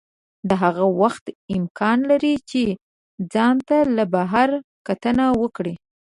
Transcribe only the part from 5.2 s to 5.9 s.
وکړئ.